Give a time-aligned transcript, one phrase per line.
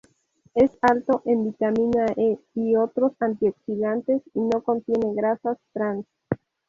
[0.55, 6.07] Es alto en vitamina E y otros antioxidantes y no contiene grasas trans.